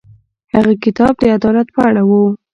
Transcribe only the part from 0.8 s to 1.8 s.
کتاب د عدالت په